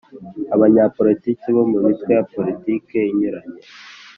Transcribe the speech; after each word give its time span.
Abanyapolitiki 0.55 1.47
bo 1.55 1.63
mu 1.71 1.77
mitwe 1.85 2.11
ya 2.17 2.23
politiki 2.33 2.97
inyuranye 3.11 3.59